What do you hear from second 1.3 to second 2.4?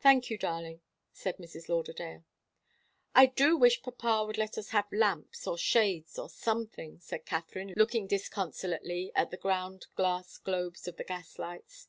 Mrs. Lauderdale.